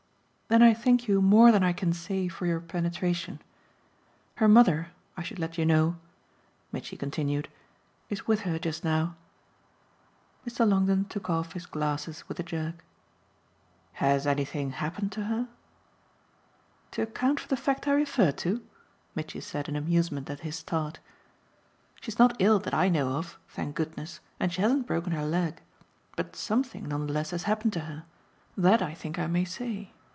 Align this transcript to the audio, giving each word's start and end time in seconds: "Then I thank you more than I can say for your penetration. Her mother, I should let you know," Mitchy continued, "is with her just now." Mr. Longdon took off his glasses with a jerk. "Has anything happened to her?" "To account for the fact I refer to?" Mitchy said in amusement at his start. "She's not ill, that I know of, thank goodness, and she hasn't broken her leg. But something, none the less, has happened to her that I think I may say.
"Then 0.53 0.61
I 0.63 0.73
thank 0.73 1.07
you 1.07 1.21
more 1.21 1.49
than 1.53 1.63
I 1.63 1.71
can 1.71 1.93
say 1.93 2.27
for 2.27 2.45
your 2.45 2.59
penetration. 2.59 3.41
Her 4.35 4.49
mother, 4.49 4.89
I 5.15 5.23
should 5.23 5.39
let 5.39 5.57
you 5.57 5.65
know," 5.65 5.95
Mitchy 6.73 6.97
continued, 6.97 7.47
"is 8.09 8.27
with 8.27 8.41
her 8.41 8.59
just 8.59 8.83
now." 8.83 9.15
Mr. 10.45 10.67
Longdon 10.67 11.05
took 11.05 11.29
off 11.29 11.53
his 11.53 11.65
glasses 11.65 12.25
with 12.27 12.37
a 12.37 12.43
jerk. 12.43 12.83
"Has 13.93 14.27
anything 14.27 14.71
happened 14.71 15.13
to 15.13 15.23
her?" 15.23 15.47
"To 16.91 17.01
account 17.03 17.39
for 17.39 17.47
the 17.47 17.55
fact 17.55 17.87
I 17.87 17.93
refer 17.93 18.33
to?" 18.33 18.61
Mitchy 19.15 19.39
said 19.39 19.69
in 19.69 19.77
amusement 19.77 20.29
at 20.29 20.41
his 20.41 20.57
start. 20.57 20.99
"She's 22.01 22.19
not 22.19 22.35
ill, 22.39 22.59
that 22.59 22.73
I 22.73 22.89
know 22.89 23.13
of, 23.13 23.39
thank 23.47 23.73
goodness, 23.75 24.19
and 24.37 24.51
she 24.51 24.61
hasn't 24.61 24.85
broken 24.85 25.13
her 25.13 25.25
leg. 25.25 25.61
But 26.17 26.35
something, 26.35 26.89
none 26.89 27.07
the 27.07 27.13
less, 27.13 27.31
has 27.31 27.43
happened 27.43 27.71
to 27.71 27.79
her 27.85 28.03
that 28.57 28.81
I 28.81 28.93
think 28.93 29.17
I 29.17 29.27
may 29.27 29.45
say. 29.45 29.93